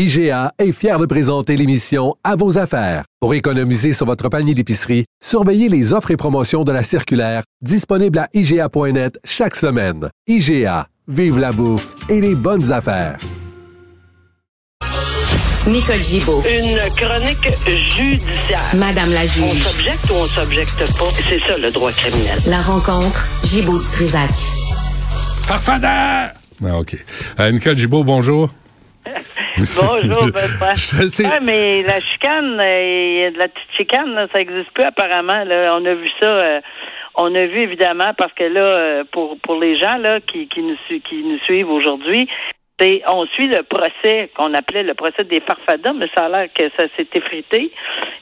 [0.00, 3.02] IGA est fier de présenter l'émission À vos affaires.
[3.20, 8.20] Pour économiser sur votre panier d'épicerie, surveillez les offres et promotions de la circulaire disponible
[8.20, 10.08] à IGA.net chaque semaine.
[10.28, 13.18] IGA, vive la bouffe et les bonnes affaires.
[15.66, 16.44] Nicole Gibaud.
[16.48, 17.48] Une chronique
[17.90, 18.70] judiciaire.
[18.76, 19.62] Madame la On juge.
[19.64, 21.04] s'objecte ou on s'objecte pas.
[21.28, 22.38] C'est ça le droit criminel.
[22.46, 24.30] La rencontre, Gibaud du Trisac.
[25.42, 26.30] Farfadeur!
[26.64, 26.96] Ah, OK.
[27.40, 28.48] Euh, Nicole Gibault, bonjour.
[29.58, 30.28] Bonjour,
[31.08, 31.26] sais.
[31.26, 35.44] Ouais, mais la chicane, euh, la petite chicane, là, ça n'existe plus apparemment.
[35.44, 35.76] Là.
[35.76, 36.28] On a vu ça.
[36.28, 36.60] euh,
[37.20, 40.62] on a vu évidemment parce que là, euh, pour pour les gens là qui, qui
[40.62, 42.28] nous qui nous suivent aujourd'hui,
[43.08, 46.64] on suit le procès qu'on appelait le procès des farfadas, mais ça a l'air que
[46.76, 47.72] ça s'est effrité.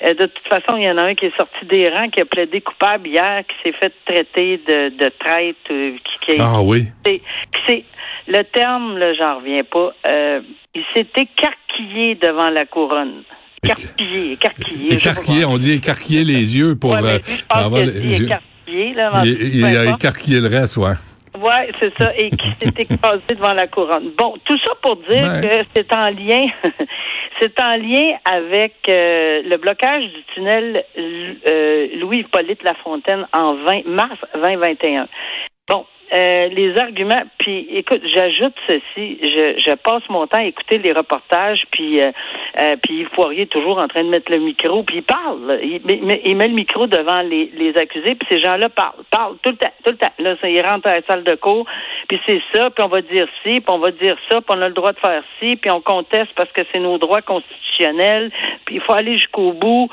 [0.04, 2.20] Euh, de toute façon, il y en a un qui est sorti des rangs, qui
[2.20, 5.92] a plaidé coupable hier, qui s'est fait traiter de, de traite, euh,
[6.24, 6.84] qui, qui Ah oui.
[7.04, 7.20] c'est,
[7.66, 7.84] c'est
[8.28, 9.92] le terme, là, j'en reviens pas.
[10.08, 10.40] Euh,
[10.74, 13.22] il s'est écarquillé devant la couronne.
[13.62, 14.94] Écarquillé, écarquillé.
[14.94, 18.26] Écarquillé, on dit écarquiller les yeux pour Ouais, mais lui, je pense avoir les yeux.
[18.26, 19.10] écarquillé, là.
[19.22, 20.92] mais Il, il a écarquillé le reste, ouais.
[21.38, 24.10] Ouais, c'est ça, et qui s'est écrasé devant la couronne.
[24.16, 25.40] Bon, tout ça pour dire Ouais.
[25.64, 26.42] que c'est en lien,
[27.40, 34.18] c'est en lien avec euh, le blocage du tunnel euh, Louis-Hippolyte Lafontaine en 20, mars
[34.34, 35.08] 2021.
[35.68, 35.84] Bon,
[36.14, 40.92] euh, les arguments, puis écoute, j'ajoute ceci, je, je passe mon temps à écouter les
[40.92, 42.12] reportages, puis euh,
[42.60, 42.76] euh,
[43.50, 47.22] toujours en train de mettre le micro, puis il parle, il, met- le micro devant
[47.22, 50.12] les, les accusés, puis ces gens-là parlent, parlent tout le temps, tout le temps.
[50.18, 51.66] Là, ils rentrent à la salle de cours,
[52.08, 54.62] puis c'est ça, puis on va dire ci, puis on va dire ça, puis on
[54.62, 58.30] a le droit de faire ci, puis on conteste parce que c'est nos droits constitutionnels,
[58.64, 59.88] puis il faut aller jusqu'au bout.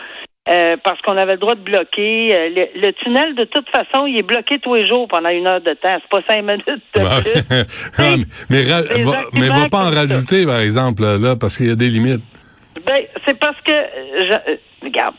[0.49, 2.35] Euh, parce qu'on avait le droit de bloquer.
[2.35, 5.47] Euh, le, le tunnel, de toute façon, il est bloqué tous les jours pendant une
[5.47, 5.97] heure de temps.
[6.01, 7.65] C'est pas cinq minutes de plus.
[7.97, 8.15] Ah,
[8.49, 9.15] mais, va, mais va
[9.53, 9.99] arguments pas en ça.
[10.01, 12.23] rajouter, par exemple, là, parce qu'il y a des limites.
[12.85, 15.15] Ben, c'est parce que, euh, je- regarde,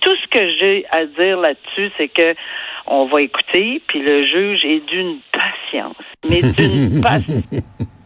[0.00, 2.34] tout ce que j'ai à dire là-dessus, c'est que
[2.86, 5.96] on va écouter, puis le juge est d'une patience,
[6.26, 7.44] mais d'une patience.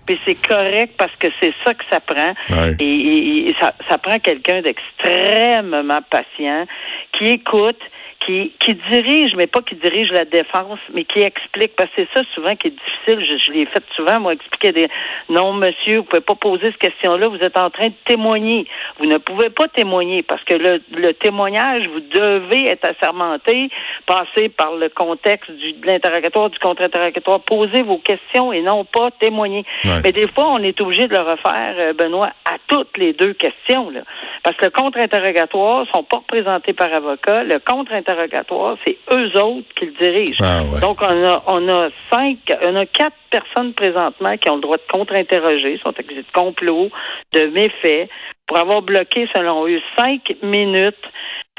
[0.09, 2.33] Puis c'est correct parce que c'est ça que ça prend.
[2.51, 2.75] Ouais.
[2.81, 6.65] Et, et- et ça, ça prend quelqu'un d'extrêmement patient
[7.13, 7.81] qui écoute,
[8.27, 11.75] qui, qui dirige, mais pas qui dirige la défense, mais qui explique.
[11.77, 13.25] Parce que c'est ça souvent qui est difficile.
[13.27, 14.89] Je, je l'ai fait souvent, moi, expliquer des
[15.31, 18.67] non, monsieur, vous pouvez pas poser cette question-là, vous êtes en train de témoigner.
[18.99, 23.71] Vous ne pouvez pas témoigner parce que le, le témoignage, vous devez être assermenté,
[24.05, 29.11] passer par le contexte du, de l'interrogatoire, du contre-interrogatoire, poser vos questions et non pas
[29.13, 29.65] témoigner.
[29.85, 29.98] Ouais.
[30.03, 33.33] Mais des fois, on est obligé de le refaire, euh, Benoît, à toutes les deux
[33.33, 33.91] questions.
[33.91, 34.01] Là.
[34.43, 37.45] Parce que le contre-interrogatoire sont pas représentés par avocat.
[37.45, 40.45] Le contre-interrogatoire, c'est eux autres qui le dirigent.
[40.45, 40.81] Ah ouais.
[40.81, 44.77] Donc, on a, on a cinq, on a quatre personnes présentement qui ont le droit
[44.77, 46.91] de contre-interroger, sont accusées de complot,
[47.35, 48.09] de méfaits,
[48.47, 50.97] pour avoir bloqué, selon eux, cinq minutes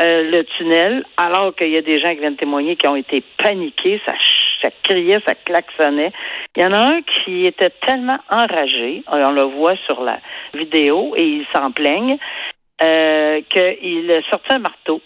[0.01, 3.23] euh, le tunnel, alors qu'il y a des gens qui viennent témoigner qui ont été
[3.38, 4.13] paniqués, ça,
[4.62, 6.12] ça criait, ça klaxonnait.
[6.56, 10.20] Il y en a un qui était tellement enragé, on le voit sur la
[10.53, 12.18] vidéo, et il s'en plaigne,
[12.81, 15.02] euh, qu'il a sorti un marteau,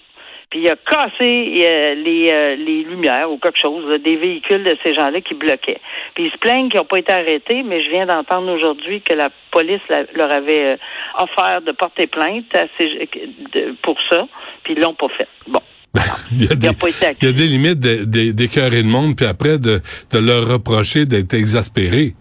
[0.49, 4.77] puis il a cassé euh, les, euh, les lumières ou quelque chose, des véhicules de
[4.83, 5.81] ces gens-là qui bloquaient.
[6.13, 9.13] Puis ils se plaignent qu'ils n'ont pas été arrêtés, mais je viens d'entendre aujourd'hui que
[9.13, 9.81] la police
[10.13, 10.77] leur avait
[11.17, 13.09] offert de porter plainte à ces-
[13.81, 14.27] pour ça,
[14.63, 15.27] puis ils l'ont pas fait.
[15.47, 15.61] Bon.
[16.31, 16.67] Il y a des,
[17.21, 19.81] il y a des limites de- de- d'écœurer le monde, puis après de,
[20.11, 22.15] de leur reprocher d'être exaspéré.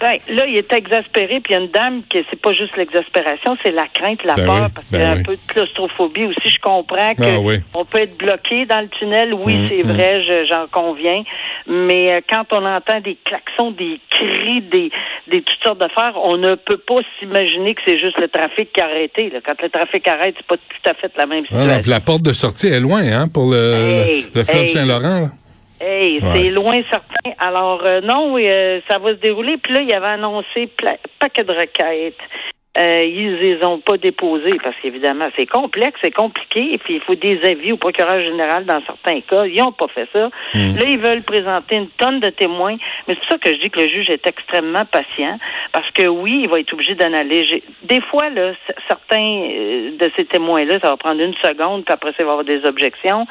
[0.00, 2.76] Ben, là, il est exaspéré, puis il y a une dame qui c'est pas juste
[2.76, 5.18] l'exaspération, c'est la crainte, la Ben peur, oui, parce ben qu'il y a oui.
[5.18, 6.48] un peu de claustrophobie aussi.
[6.48, 7.56] Je comprends que Ah oui.
[7.90, 9.34] peut être bloqué dans le tunnel.
[9.34, 11.22] Oui, Mm, c'est vrai, je- j'en conviens.
[11.66, 14.90] Mais euh, quand on entend des klaxons, des cris, des,
[15.30, 18.80] des toutes sortes d'affaires, on ne peut pas s'imaginer que c'est juste le trafic qui
[18.80, 19.30] a arrêté.
[19.30, 19.40] Là.
[19.44, 21.90] Quand le trafic arrête, c'est pas tout à fait la même Ah, situation.
[21.90, 24.68] la porte de sortie est loin, hein, pour le, Hey, le, le fleuve hey.
[24.68, 25.28] Saint-Laurent.
[25.80, 26.30] Hey, Ouais.
[26.34, 27.30] c'est loin certain.
[27.38, 29.56] Alors euh, non, oui, euh, ça va se dérouler.
[29.58, 30.68] Puis là, il avait annoncé
[31.18, 32.18] paquet de requêtes.
[32.78, 37.00] euh, ils les ont pas déposés parce qu'évidemment, c'est complexe, c'est compliqué, et puis il
[37.00, 39.46] faut des avis au procureur général dans certains cas.
[39.46, 40.28] Ils ont pas fait ça.
[40.54, 40.76] Hmm.
[40.76, 42.76] Là, ils veulent présenter une tonne de témoins.
[43.08, 45.38] Mais c'est pour ça que je dis que le juge est extrêmement patient
[45.72, 47.64] parce que oui, il va être obligé d'analyser.
[47.82, 48.52] Des fois, là,
[48.86, 52.44] certains euh, de ces témoins-là, ça va prendre une seconde, puis après ça, va avoir
[52.44, 53.26] des objections.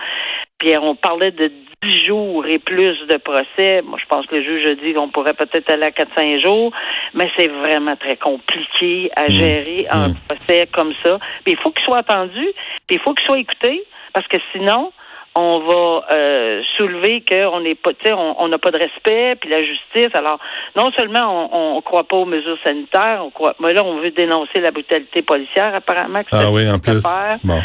[0.60, 1.52] Puis on parlait de
[1.84, 3.82] 10 jours et plus de procès.
[3.84, 6.72] Moi, je pense que le juge a dit qu'on pourrait peut-être aller à 4-5 jours,
[7.14, 11.20] mais c'est vraiment très compliqué à gérer un procès comme ça.
[11.44, 12.46] Puis il faut qu'il soit attendu,
[12.88, 13.84] puis il faut qu'il soit écouté,
[14.14, 14.92] parce que sinon,
[15.40, 19.50] on va euh, soulever qu'on n'est pas, tu sais, on n'a pas de respect, puis
[19.50, 20.10] la justice.
[20.16, 20.40] Alors,
[20.76, 24.12] non seulement on, on croit pas aux mesures sanitaires, on croit, mais là, on veut
[24.12, 26.24] dénoncer la brutalité policière, apparemment.
[26.24, 27.04] Que Ah oui, en plus.
[27.44, 27.62] Bon.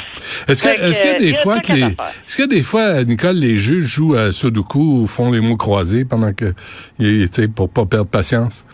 [0.49, 1.83] Est-ce que, Fait que, est-ce qu'il y a des il y a fois que les,
[1.83, 5.41] est-ce qu'il y a des fois, Nicole, les juges jouent à Sudoku ou font les
[5.41, 6.53] mots croisés pendant que,
[6.99, 8.67] tu sais, pour pas perdre patience?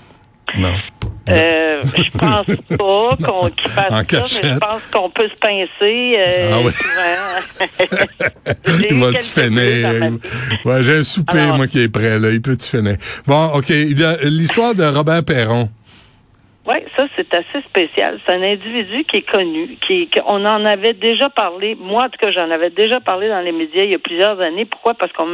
[0.56, 0.74] Non.
[1.30, 5.38] Euh, je pense pas qu'on qu'il fasse En ça, mais je pense qu'on peut se
[5.38, 6.14] pincer.
[6.18, 7.66] Euh, Ah.
[8.80, 10.12] J'ai Il va dans finir.
[10.64, 12.30] Ouais, j'ai un souper, Alors- moi, qui est prêt, là.
[12.30, 12.96] Il peut te finir.
[13.26, 13.70] Bon, OK.
[13.70, 15.68] A L'histoire de Robert Perron.
[16.68, 18.20] Oui, ça c'est assez spécial.
[18.26, 21.74] C'est un individu qui est connu, qui, on en avait déjà parlé.
[21.76, 24.38] Moi, en tout cas, j'en avais déjà parlé dans les médias il y a plusieurs
[24.38, 24.66] années.
[24.66, 24.92] Pourquoi?
[24.92, 25.32] Parce qu'on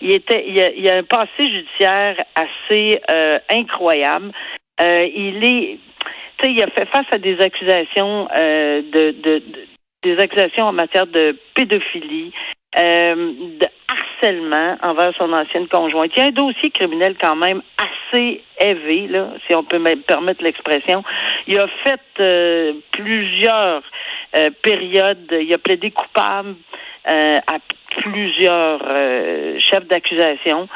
[0.00, 4.32] il était, il a, il a un passé judiciaire assez euh, incroyable.
[4.80, 5.78] Euh, il est,
[6.38, 9.66] tu sais, il a fait face à des accusations euh, de, de, de-
[10.02, 12.32] des accusations en matière de pédophilie.
[14.82, 16.12] Envers son ancienne conjointe.
[16.16, 19.08] Il y a un dossier criminel quand même assez élevé,
[19.46, 21.02] si on peut me permettre l'expression.
[21.46, 23.82] Il a fait euh, plusieurs
[24.36, 26.54] euh, périodes, il a plaidé coupable
[27.10, 27.58] euh, à
[28.02, 28.80] plusieurs
[29.60, 30.68] chefs d'accusation,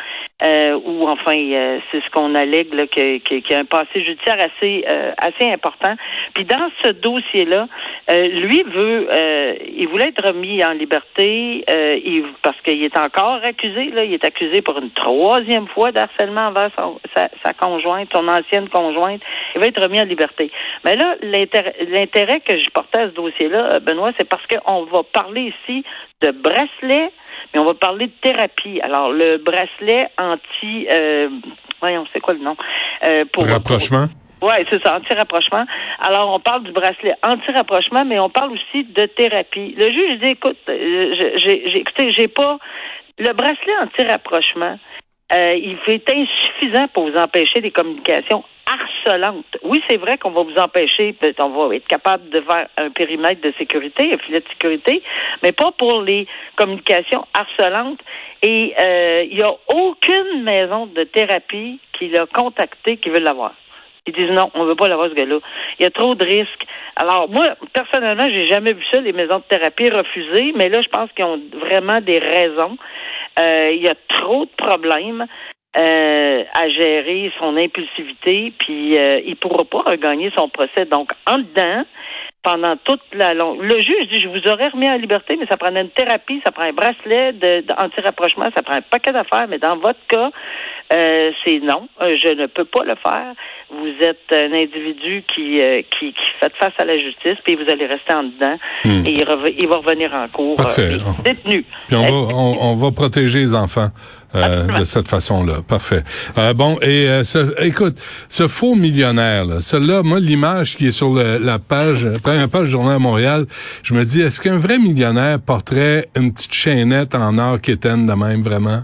[0.43, 4.37] euh, ou enfin, euh, c'est ce qu'on allègue, là, qu'il y a un passé judiciaire
[4.39, 5.95] assez, euh, assez important.
[6.35, 7.67] Puis dans ce dossier-là,
[8.11, 12.97] euh, lui veut, euh, il voulait être remis en liberté, euh, il- parce qu'il est
[12.97, 16.71] encore accusé, là, il est accusé pour une troisième fois d'harcèlement envers
[17.17, 19.21] sa, sa conjointe, son ancienne conjointe.
[19.55, 20.51] Il va être remis en liberté.
[20.85, 25.03] Mais là, l'intérêt que je portais à ce dossier-là, euh, Benoît, c'est parce qu'on va
[25.03, 25.85] parler ici
[26.23, 27.11] de bracelet,
[27.53, 28.81] mais on va parler de thérapie.
[28.83, 30.87] Alors, le bracelet anti...
[30.91, 31.29] Euh,
[31.81, 32.57] voyons, c'est quoi le nom?
[33.05, 34.07] Euh, pour, Rapprochement?
[34.43, 35.65] oui, c'est ça, anti-rapprochement.
[36.01, 39.75] Alors, on parle du bracelet anti-rapprochement, mais on parle aussi de thérapie.
[39.79, 42.59] Le juge dit, écoute, euh, j'ai- écoutez, j'ai pas...
[43.19, 44.79] Le bracelet anti-rapprochement,
[45.33, 48.45] euh, il est insuffisant pour vous empêcher des communications
[49.63, 53.41] Oui, c'est vrai qu'on va vous empêcher, on va être capable de faire un périmètre
[53.41, 55.03] de sécurité, un filet de sécurité,
[55.43, 58.01] mais pas pour les communications harcelantes.
[58.43, 63.53] Et euh, il n'y a aucune maison de thérapie qui l'a contacté qui veut l'avoir.
[64.07, 65.39] Ils disent non, on veut pas l'avoir ce gars-là.
[65.79, 66.67] Il y a trop de risques.
[66.97, 70.89] Alors moi, personnellement, j'ai jamais vu ça, les maisons de thérapie refusées, mais là, je
[70.89, 72.77] pense qu'ils ont vraiment des raisons.
[73.39, 75.27] Euh, il y a trop de problèmes
[75.79, 80.85] euh, à gérer son impulsivité, puis euh, il pourra pas regagner son procès.
[80.91, 81.85] Donc, en dedans,
[82.43, 83.61] pendant toute la longue.
[83.63, 86.53] Le juge dit, je vous aurais remis en liberté, mais ça prend une thérapie, ça
[86.53, 90.31] prend un bracelet de, d'anti-rapprochement, ça prend un paquet d'affaires, mais dans votre cas,
[90.93, 93.33] euh, c'est non, euh, je ne peux pas le faire.
[93.71, 97.69] Vous êtes un individu qui, euh, qui, qui fait face à la justice, puis vous
[97.71, 99.05] allez rester en dedans, Hmm.
[99.05, 99.11] et
[99.59, 100.93] il, va revenir en cours Parfait.
[100.95, 101.65] euh, et détenu.
[101.89, 103.89] Puis on va, on, on va protéger les enfants
[104.35, 105.55] de cette façon-là.
[105.67, 106.03] Parfait.
[106.37, 107.97] Euh, bon, et euh, ce- écoute,
[108.29, 112.49] ce faux millionnaire, là, celui-là, moi, l'image qui est sur le- la page, la première
[112.49, 113.47] page du Journal à Montréal,
[113.83, 118.13] je me dis, est-ce qu'un vrai millionnaire porterait une petite chaînette en or quétaine de
[118.13, 118.83] même, vraiment?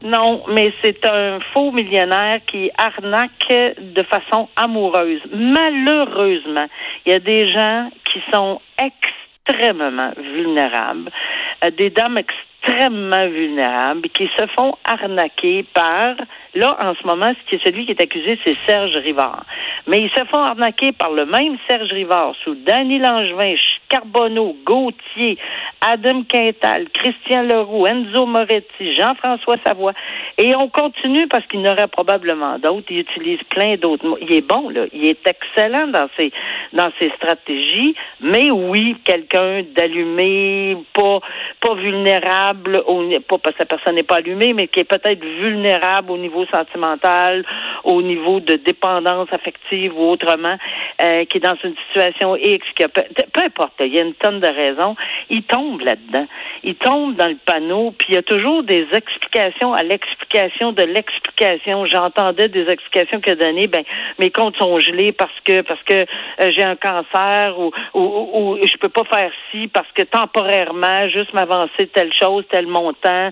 [0.00, 5.20] Non, mais c'est un faux millionnaire qui arnaque de façon amoureuse.
[5.32, 6.66] Malheureusement,
[7.04, 14.28] il y a des gens qui sont extrêmement vulnérables, euh, des dames extrêmement vulnérables qui
[14.36, 16.14] se font arnaquer par,
[16.54, 19.44] là, en ce moment, ce qui est celui qui est accusé, c'est Serge Rivard.
[19.86, 23.54] Mais ils se font arnaquer par le même Serge Rivard sous Danny Langevin,
[23.88, 25.38] Carbonneau, Gauthier,
[25.80, 29.94] Adam Quintal, Christian Leroux, Enzo Moretti, Jean-François Savoie.
[30.36, 32.86] Et on continue parce qu'il y en aurait probablement d'autres.
[32.90, 34.18] Il utilise plein d'autres mots.
[34.20, 34.84] Il est bon, là.
[34.92, 36.32] Il est excellent dans ses,
[36.72, 37.94] dans ses stratégies.
[38.20, 41.20] Mais oui, quelqu'un d'allumé, pas,
[41.60, 45.24] pas vulnérable, au, pas parce que la personne n'est pas allumée, mais qui est peut-être
[45.24, 47.44] vulnérable au niveau sentimental,
[47.84, 50.56] au niveau de dépendance affective ou autrement,
[51.00, 53.02] euh, qui est dans une situation X, qui a peu,
[53.32, 53.74] peu importe.
[53.80, 54.96] Il y a une tonne de raisons.
[55.30, 56.26] Il tombe là-dedans.
[56.64, 60.82] Il tombe dans le panneau, puis il y a toujours des explications à l'explication de
[60.82, 61.86] l'explication.
[61.86, 63.84] J'entendais des explications que donné, ben
[64.18, 68.66] mes comptes sont gelés parce que parce que euh, j'ai un cancer ou, ou, ou,
[68.66, 73.30] je peux pas faire ci parce que temporairement, juste m'avancer telle chose, tel montant.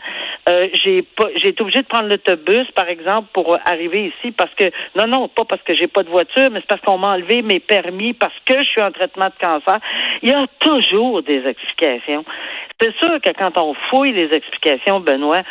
[0.48, 4.54] Euh, j'ai pas j'ai été obligé de prendre l'autobus, par exemple, pour arriver ici parce
[4.54, 7.14] que non, non, pas parce que j'ai pas de voiture, mais c'est parce qu'on m'a
[7.14, 9.78] enlevé mes permis parce que je suis en traitement de cancer.
[10.22, 12.24] Il y a toujours des explications.
[12.80, 15.42] C'est sûr que quand on fouille les explications, Benoît,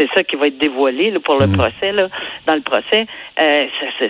[0.00, 1.56] c'est ça qui va être dévoilé pour le mm.
[1.56, 1.92] procès.
[1.92, 2.08] Là.
[2.46, 3.06] Dans le procès,
[3.40, 3.66] euh,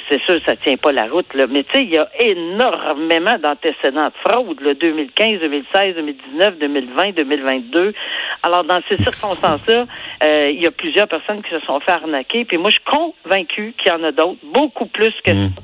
[0.09, 1.33] c'est sûr ça tient pas la route.
[1.35, 1.47] Là.
[1.49, 7.11] Mais tu sais, il y a énormément d'antécédents de fraude, là, 2015, 2016, 2019, 2020,
[7.17, 7.93] 2022.
[8.43, 9.87] Alors, dans ces circonstances-là,
[10.23, 12.45] euh, il y a plusieurs personnes qui se sont fait arnaquer.
[12.45, 15.51] Puis moi, je suis convaincu qu'il y en a d'autres, beaucoup plus que mm.
[15.57, 15.63] ça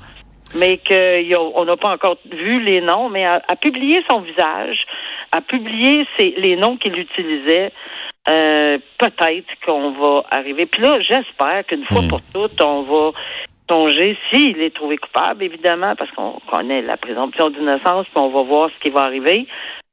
[0.55, 4.87] mais qu'on n'a pas encore vu les noms, mais à, publier son visage,
[5.33, 7.73] à publier les noms qu'il utilisait,
[8.29, 10.67] euh, peut-être qu'on va arriver.
[10.67, 12.09] Puis là, j'espère qu'une fois hmm.
[12.09, 13.13] pour toutes, on va
[13.71, 18.43] songer, s'il est trouvé coupable, évidemment, parce qu'on connaît la présomption d'innocence, puis on va
[18.43, 19.47] voir ce qui va arriver.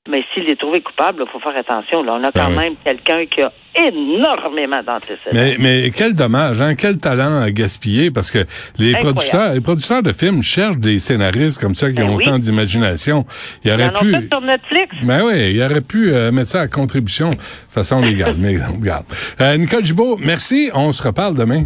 [0.09, 2.03] Mais s'il est trouvé coupable, il faut faire attention.
[2.03, 2.17] Là.
[2.19, 5.31] On a quand ben même quelqu'un qui a énormément d'antécédents.
[5.31, 6.75] Mais, mais quel dommage, hein?
[6.75, 8.39] quel talent à gaspiller, parce que
[8.77, 12.37] les producteurs, les producteurs de films cherchent des scénaristes comme ça qui ben ont autant
[12.37, 13.25] d'imagination.
[13.63, 14.11] Il y aurait pu.
[14.11, 14.93] Fait sur Netflix.
[15.03, 17.35] Ben oui, il aurait pu euh, mettre ça à contribution de
[17.69, 18.35] façon légale.
[18.37, 19.05] mais regarde.
[19.39, 20.69] Euh, Nicole Gibault, merci.
[20.73, 21.63] On se reparle demain.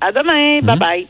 [0.00, 0.60] À demain.
[0.62, 0.78] Bye mhm.
[0.78, 1.06] bye.